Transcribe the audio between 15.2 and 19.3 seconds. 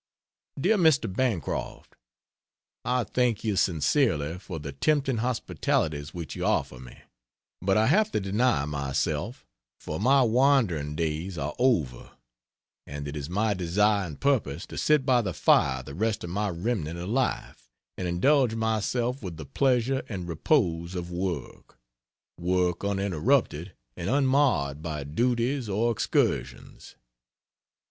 the fire the rest of my remnant of life and indulge myself